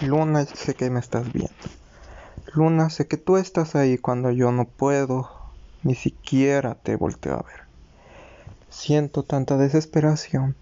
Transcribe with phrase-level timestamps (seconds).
[0.00, 1.52] Luna, sé que me estás viendo.
[2.54, 5.28] Luna, sé que tú estás ahí cuando yo no puedo,
[5.82, 7.66] ni siquiera te volteo a ver.
[8.70, 10.54] Siento tanta desesperación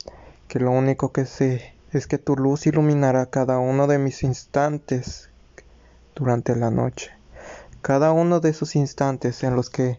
[0.48, 5.28] que lo único que sé es que tu luz iluminará cada uno de mis instantes
[6.14, 7.10] durante la noche.
[7.82, 9.98] Cada uno de esos instantes en los que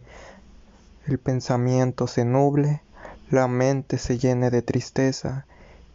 [1.06, 2.82] el pensamiento se nuble,
[3.30, 5.46] la mente se llene de tristeza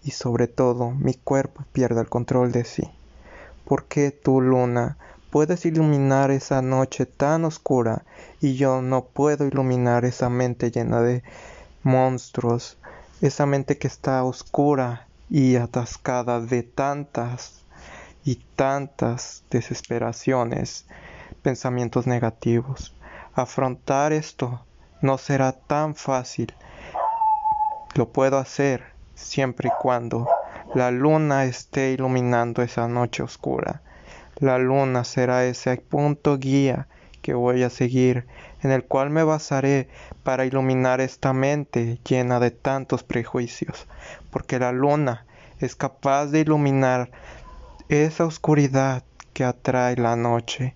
[0.05, 3.02] y sobre todo mi cuerpo pierda el control de sí.
[3.65, 4.97] ¿Por qué tú, luna,
[5.31, 8.05] puedes iluminar esa noche tan oscura
[8.41, 11.23] y yo no puedo iluminar esa mente llena de
[11.83, 12.77] monstruos,
[13.21, 17.65] esa mente que está oscura y atascada de tantas
[18.25, 20.87] y tantas desesperaciones,
[21.43, 22.95] pensamientos negativos?
[23.33, 24.67] Afrontar esto
[25.01, 26.55] no será tan fácil.
[27.95, 30.29] Lo puedo hacer siempre y cuando
[30.75, 33.83] la luna esté iluminando esa noche oscura.
[34.39, 36.89] La luna será ese punto guía
[37.21, 38.27] que voy a seguir,
[38.63, 39.89] en el cual me basaré
[40.23, 43.87] para iluminar esta mente llena de tantos prejuicios,
[44.31, 45.27] porque la luna
[45.61, 47.11] es capaz de iluminar
[47.89, 49.05] esa oscuridad
[49.35, 50.75] que atrae la noche,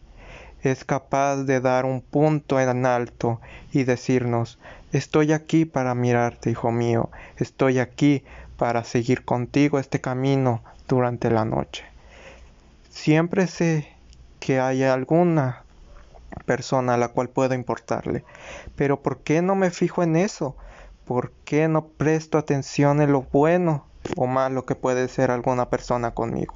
[0.62, 3.40] es capaz de dar un punto en alto
[3.72, 4.58] y decirnos,
[4.92, 8.24] estoy aquí para mirarte, hijo mío, estoy aquí
[8.56, 11.84] para seguir contigo este camino durante la noche.
[12.90, 13.88] Siempre sé
[14.40, 15.64] que hay alguna
[16.44, 18.24] persona a la cual puedo importarle,
[18.74, 20.56] pero ¿por qué no me fijo en eso?
[21.04, 23.84] ¿Por qué no presto atención en lo bueno
[24.16, 26.54] o malo que puede ser alguna persona conmigo?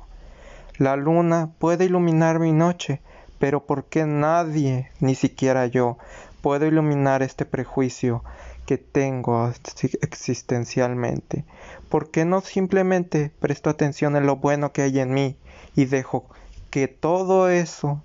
[0.77, 3.01] La luna puede iluminar mi noche,
[3.39, 5.99] pero ¿por qué nadie, ni siquiera yo,
[6.41, 8.25] puedo iluminar este prejuicio
[8.67, 9.53] que tengo
[10.01, 11.45] existencialmente?
[11.91, 15.37] ¿Por qué no simplemente presto atención en lo bueno que hay en mí
[15.75, 16.25] y dejo
[16.71, 18.01] que todo eso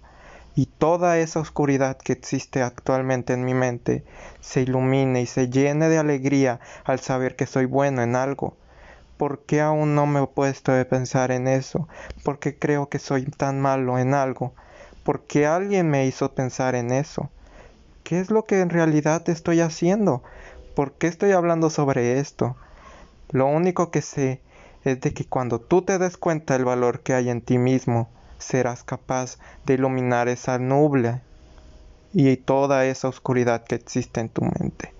[0.56, 4.04] y toda esa oscuridad que existe actualmente en mi mente
[4.42, 8.58] se ilumine y se llene de alegría al saber que soy bueno en algo?
[9.18, 11.88] ¿Por qué aún no me he puesto a pensar en eso?
[12.24, 14.56] ¿Por qué creo que soy tan malo en algo?
[15.04, 17.30] ¿Por qué alguien me hizo pensar en eso?
[18.04, 20.24] ¿Qué es lo que en realidad estoy haciendo?
[20.76, 22.56] ¿Por qué estoy hablando sobre esto?
[23.32, 24.42] Lo único que sé
[24.84, 28.10] es de que cuando tú te des cuenta del valor que hay en ti mismo,
[28.38, 31.22] serás capaz de iluminar esa nube
[32.14, 34.94] y toda esa oscuridad que existe en tu mente.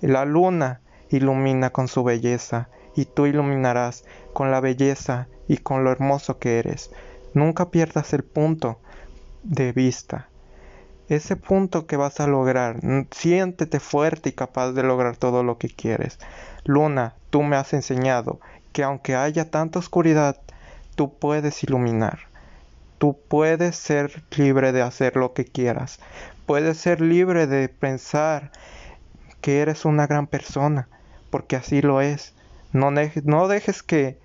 [0.00, 5.92] La luna ilumina con su belleza y tú iluminarás con la belleza y con lo
[5.92, 6.90] hermoso que eres.
[7.34, 8.78] Nunca pierdas el punto
[9.42, 10.29] de vista.
[11.10, 12.76] Ese punto que vas a lograr,
[13.10, 16.20] siéntete fuerte y capaz de lograr todo lo que quieres.
[16.62, 18.38] Luna, tú me has enseñado
[18.72, 20.40] que aunque haya tanta oscuridad,
[20.94, 22.20] tú puedes iluminar.
[22.98, 25.98] Tú puedes ser libre de hacer lo que quieras.
[26.46, 28.52] Puedes ser libre de pensar
[29.40, 30.86] que eres una gran persona,
[31.30, 32.34] porque así lo es.
[32.72, 32.92] No,
[33.48, 34.16] dejes, que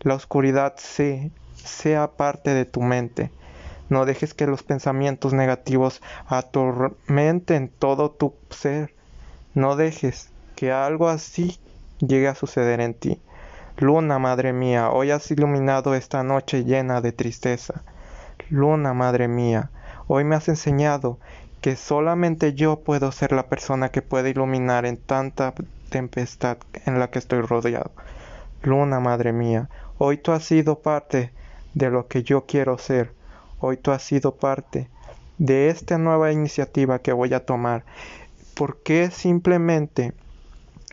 [0.00, 3.30] la oscuridad sea parte de tu mente.
[3.88, 8.94] No dejes que los pensamientos negativos atormenten todo tu ser.
[9.54, 11.58] No dejes que algo así
[11.98, 13.20] llegue a suceder en ti.
[13.76, 17.82] Luna, madre mía, hoy has iluminado esta noche llena de tristeza.
[18.48, 19.70] Luna, madre mía,
[20.06, 21.18] hoy me has enseñado
[21.60, 25.54] que solamente yo puedo ser la persona que puede iluminar en tanta
[25.88, 27.90] tempestad en la que estoy rodeado.
[28.62, 29.68] Luna, madre mía,
[29.98, 31.32] hoy tú has sido parte
[31.74, 33.12] de lo que yo quiero ser.
[33.66, 34.90] Hoy tú has sido parte
[35.38, 37.86] de esta nueva iniciativa que voy a tomar.
[38.54, 40.12] ¿Por qué simplemente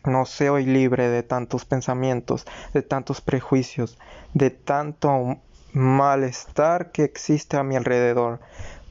[0.05, 3.97] no soy libre de tantos pensamientos, de tantos prejuicios,
[4.33, 5.37] de tanto
[5.73, 8.39] malestar que existe a mi alrededor.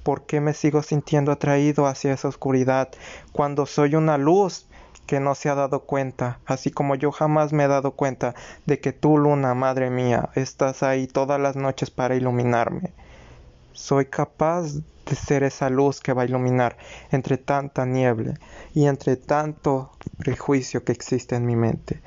[0.03, 2.91] ¿Por qué me sigo sintiendo atraído hacia esa oscuridad
[3.33, 4.67] cuando soy una luz
[5.07, 8.35] que no se ha dado cuenta, así como yo jamás me he dado cuenta
[8.67, 12.93] de que tú, luna, madre mía, estás ahí todas las noches para iluminarme?
[13.73, 14.75] Soy capaz
[15.07, 16.77] de ser esa luz que va a iluminar
[17.11, 18.35] entre tanta niebla
[18.75, 22.01] y entre tanto prejuicio que existe en mi mente.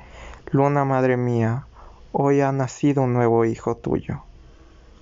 [0.50, 1.66] Luna, madre mía,
[2.12, 4.24] hoy ha nacido un nuevo hijo tuyo.